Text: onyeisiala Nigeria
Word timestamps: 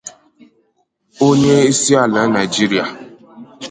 onyeisiala 1.27 2.21
Nigeria 2.33 2.85